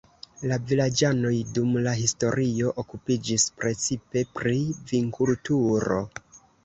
La 0.51 0.55
vilaĝanoj 0.69 1.33
dum 1.57 1.75
la 1.87 1.93
historio 1.99 2.71
okupiĝis 2.85 3.47
precipe 3.61 4.25
pri 4.39 4.57
vinkulturo. 4.93 6.01